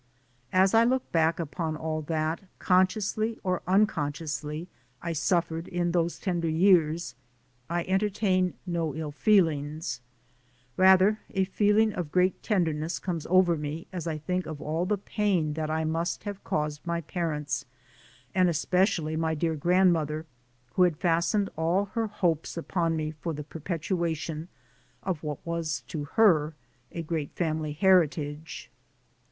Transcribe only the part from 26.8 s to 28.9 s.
a great family heritage.